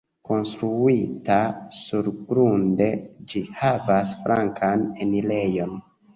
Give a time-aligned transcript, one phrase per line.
[0.27, 1.37] Konstruita
[1.81, 2.89] surgrunde,
[3.35, 5.79] ĝi havas flankan enirejon.